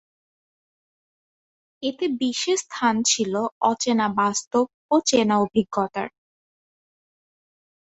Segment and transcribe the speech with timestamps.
[1.83, 3.33] এতে বিশেষ স্থান ছিল
[3.71, 6.07] অচেনা বাস্তব ও চেনা অভিজ্ঞতার।